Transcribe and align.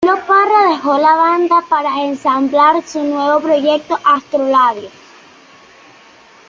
Camilo 0.03 0.25
Parra 0.25 0.71
dejó 0.71 0.97
la 0.97 1.13
banda 1.13 1.63
para 1.69 2.03
ensamblar 2.03 2.81
su 2.87 3.03
nuevo 3.03 3.39
proyecto 3.39 3.99
Astrolabio. 4.03 4.89